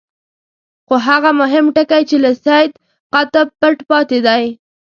[0.87, 2.71] خو هغه مهم ټکی چې له سید
[3.13, 4.43] قطب پټ پاتې دی.